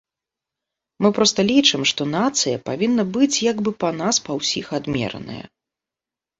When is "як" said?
3.51-3.63